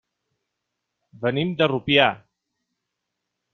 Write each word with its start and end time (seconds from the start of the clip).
Venim 1.27 1.53
de 1.61 1.69
Rupià. 1.73 2.09